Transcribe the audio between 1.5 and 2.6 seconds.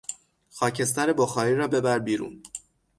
را ببر بیرون!